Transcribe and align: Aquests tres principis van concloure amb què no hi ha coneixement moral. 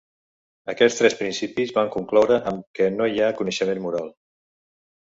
Aquests 0.71 0.97
tres 0.99 1.17
principis 1.19 1.75
van 1.77 1.93
concloure 1.97 2.41
amb 2.55 2.67
què 2.81 2.91
no 2.97 3.11
hi 3.13 3.25
ha 3.25 3.31
coneixement 3.41 3.87
moral. 3.89 4.15